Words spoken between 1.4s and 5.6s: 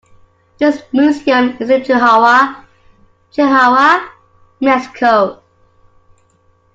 is in Chihuahua, Chihuahua, Mexico.